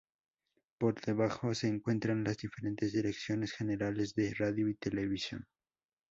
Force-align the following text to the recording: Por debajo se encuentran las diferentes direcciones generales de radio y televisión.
Por 0.79 0.99
debajo 0.99 1.53
se 1.53 1.67
encuentran 1.67 2.23
las 2.23 2.39
diferentes 2.39 2.91
direcciones 2.91 3.51
generales 3.51 4.15
de 4.15 4.33
radio 4.33 4.67
y 4.67 4.73
televisión. 4.73 5.45